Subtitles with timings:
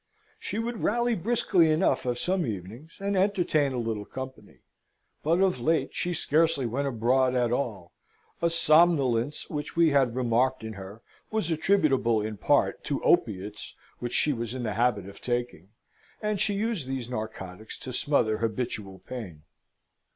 [0.39, 4.61] She would rally briskly enough of some evenings, and entertain a little company;
[5.21, 7.93] but of late she scarcely went abroad at all.
[8.41, 14.13] A somnolence, which we had remarked in her, was attributable in part to opiates which
[14.13, 15.69] she was in the habit of taking;
[16.19, 19.43] and she used these narcotics to smother habitual pain.